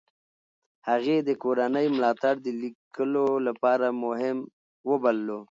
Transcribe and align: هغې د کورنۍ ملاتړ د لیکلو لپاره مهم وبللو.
هغې 0.89 1.17
د 1.27 1.29
کورنۍ 1.43 1.85
ملاتړ 1.95 2.33
د 2.41 2.47
لیکلو 2.61 3.27
لپاره 3.47 3.87
مهم 4.03 4.37
وبللو. 4.89 5.39